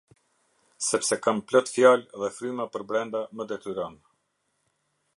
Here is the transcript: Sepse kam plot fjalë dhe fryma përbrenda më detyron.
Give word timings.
Sepse 0.85 1.17
kam 1.25 1.43
plot 1.51 1.69
fjalë 1.75 2.21
dhe 2.23 2.31
fryma 2.39 2.69
përbrenda 2.77 3.25
më 3.37 3.51
detyron. 3.53 4.03